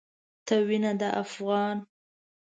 ته 0.45 0.55
وينه 0.67 0.91
د 0.99 1.01
افغان 1.23 1.77